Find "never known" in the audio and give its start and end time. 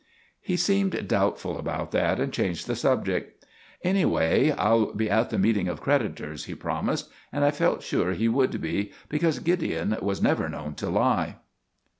10.19-10.73